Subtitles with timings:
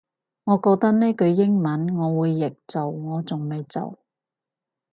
[0.45, 3.99] 我覺得呢句英文我會譯做我仲未做